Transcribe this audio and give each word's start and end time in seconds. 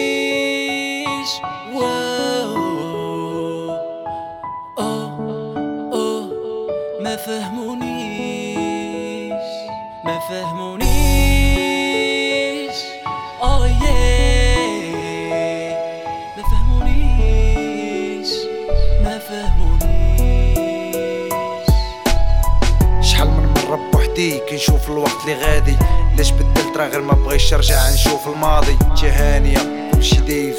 فهمونيش 0.00 1.30
واو. 1.74 2.54
أوه 4.78 5.90
أوه 5.92 6.30
ما 7.00 7.16
فهمونيش. 7.16 8.50
ما 10.04 10.18
فهمونيش. 10.28 10.90
أوه 13.42 13.68
yeah. 13.68 14.90
ما 16.36 16.42
فهمونيش. 16.50 18.30
ما 19.04 19.18
فهمونيش. 19.18 19.79
مرة 24.20 24.28
بوحدي 24.28 24.40
كنشوف 24.50 24.90
الوقت 24.90 25.16
اللي 25.24 25.34
غادي. 25.34 25.76
علاش 26.12 26.30
بدلت 26.30 26.76
راه 26.76 26.88
غير 26.88 27.00
ما 27.00 27.12
بغيتش 27.12 27.54
نرجع 27.54 27.90
نشوف 27.90 28.28
الماضي؟ 28.28 28.78
جهانية 28.96 29.90
كلشي 29.94 30.16
دايف 30.16 30.56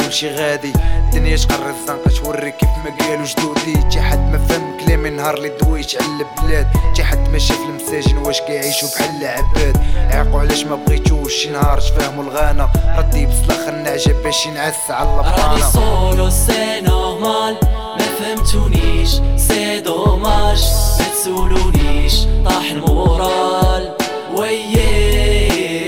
كلشي 0.00 0.30
غادي. 0.30 0.72
الدنيا 1.04 1.36
تقرر 1.36 1.70
الزنقة 1.70 2.22
توري 2.22 2.50
كيف 2.50 2.68
ما 2.84 3.06
قالوا 3.06 3.24
جدودي. 3.24 3.88
تي 3.90 4.00
حد 4.00 4.18
ما 4.18 4.38
فهم 4.38 4.78
كلامي 4.84 5.10
نهار 5.10 5.34
اللي 5.34 5.48
دويت 5.48 6.02
على 6.02 6.06
البلاد. 6.06 6.66
تي 6.96 7.04
حد 7.04 7.28
ما 7.28 7.38
شاف 7.38 7.58
المساجين 7.60 8.18
واش 8.18 8.40
كيعيشوا 8.40 8.88
بحال 8.88 9.22
العباد. 9.22 9.76
عيقوا 9.96 10.40
علاش 10.40 10.64
ما 10.64 10.76
بغيتوش 10.76 11.32
شي 11.32 11.50
نهار 11.50 11.80
تفهموا 11.80 12.24
الغانا. 12.24 12.68
ردي 12.98 13.26
بس 13.26 13.68
النعجة 13.68 14.12
باش 14.24 14.46
ينعس 14.46 14.90
على 14.90 15.08
راني 15.08 15.28
البرانا 15.28 15.70
سولو 15.70 16.30
سي 16.30 16.80
نورمال 16.80 17.56
ما 17.98 18.06
فهمتونيش 18.18 19.10
سي 19.36 19.80
دوماج 19.80 20.62
ما 20.98 21.13
تسولونيش 21.24 22.14
طاح 22.44 22.70
المورال. 22.70 23.96
وييه 24.36 25.80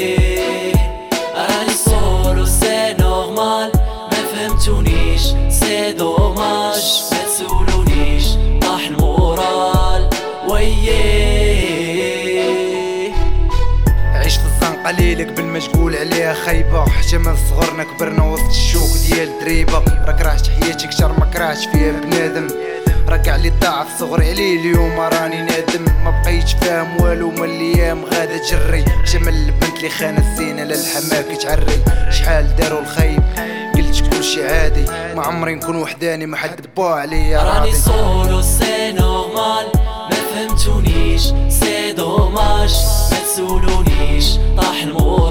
راني 1.35 1.71
سولو 1.85 2.47
سي 2.47 2.95
نورمال 3.01 3.73
ما 4.13 4.19
فهمتونيش 4.33 5.23
سي 5.49 5.93
دوماج 5.93 7.03
ما 7.13 7.19
تسولونيش 7.27 8.27
طاح 8.61 8.87
المورال. 8.87 10.11
وييه 10.49 11.95
عشت 14.15 14.41
الزنقة 14.41 14.91
ليلك 14.91 15.27
بالمشغول 15.27 15.97
عليها 15.97 16.35
خايبة 16.35 16.89
حتى 16.89 17.19
من 17.19 17.37
صغرنا 17.51 17.85
كبرنا 17.85 18.25
وسط 18.25 18.49
الشوك 18.49 18.91
ديال 19.09 19.31
دريبة. 19.41 19.83
راك 20.07 20.21
راحت 20.23 20.47
حياتي 20.49 20.87
كتر 20.87 21.13
ما 21.13 21.27
كرهتش 21.35 21.67
فيها 21.67 21.93
بنادم. 21.93 22.49
اللي 23.15 23.51
ضاع 23.61 23.85
في 23.85 23.99
صغري 23.99 24.31
عليه 24.31 24.61
اليوم. 24.61 25.01
راني 25.01 25.43
نادم 25.43 25.85
ما 26.05 26.23
بقيتش 26.23 26.55
فاهم 26.55 27.01
والو. 27.01 27.31
من 27.31 27.45
الأيام 27.45 28.05
غادا 28.05 28.39
تجري 28.39 28.85
جمل 29.13 29.35
البنت 29.35 29.77
اللي 29.77 29.89
خانت 29.89 30.19
الزينة 30.19 30.65
للحما 30.65 31.23
كتعري 31.23 31.85
شحال 32.11 32.57
داروا 32.57 32.81
الخايب 32.81 33.23
قلت 33.75 34.15
كلشي 34.15 34.47
عادي. 34.49 34.85
ما 35.15 35.23
عمري 35.23 35.55
نكون 35.55 35.77
وحداني 35.77 36.27
ما 36.27 36.37
حد 36.37 36.67
با 36.77 36.85
عليا 36.85 37.43
راني 37.43 37.73
سولو 37.73 38.43
سي 38.43 38.93
نورمال. 38.93 39.67
ما 40.11 40.17
فهمتونيش 40.35 41.23
سي 41.49 41.93
دوماج. 41.93 42.75
ما 43.11 43.19
تسولونيش 43.19 44.37
طاح 44.57 44.83
المورال 44.83 45.26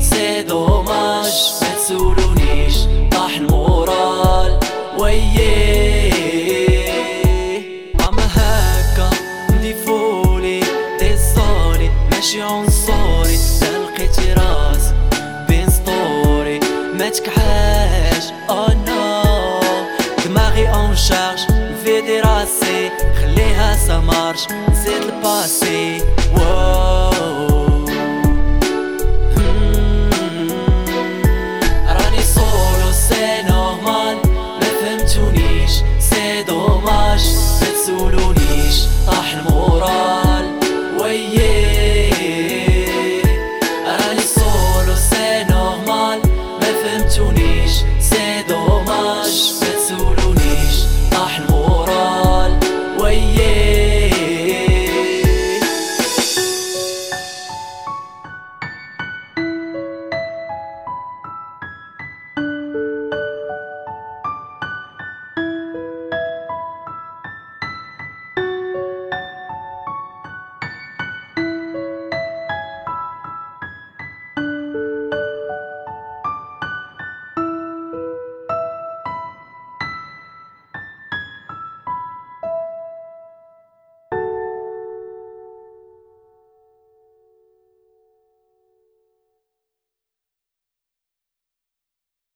سي 0.00 0.42
دوماج 0.42 1.34
ما 1.62 1.68
تسولونيش 1.76 2.76
طاح 3.12 3.36
المورال 3.36 4.60
وييه 4.98 6.12
أما 8.08 8.26
هكا 8.34 9.10
نديفولي 9.50 10.60
ديزولي 11.00 11.90
ماشي 12.12 12.42
عنصري 12.42 13.36
لا 13.62 13.78
لقيتي 13.78 14.32
راسي 14.32 14.94
بين 15.48 15.70
سطوري. 15.70 16.60
ما 16.98 17.08
تكحاش 17.08 18.24
أو 18.50 18.66
نو 18.86 19.22
دماغي 20.24 20.68
أون 20.68 20.96
شارج 20.96 21.40
نفيدي 21.50 22.20
راسي 22.20 22.90
خليها 23.20 23.76
سا 23.86 23.98
مارش 23.98 24.46
نزيد 24.70 25.02
الباسي. 25.02 26.02
واو. 26.34 26.95
solo. 37.86 38.25